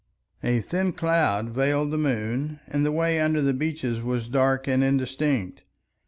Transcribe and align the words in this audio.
A 0.43 0.61
thin 0.61 0.93
cloud 0.93 1.49
veiled 1.51 1.91
the 1.91 1.97
moon, 1.99 2.59
and 2.65 2.83
the 2.83 2.91
way 2.91 3.19
under 3.19 3.39
the 3.39 3.53
beeches 3.53 4.01
was 4.01 4.27
dark 4.27 4.67
and 4.67 4.83
indistinct. 4.83 5.61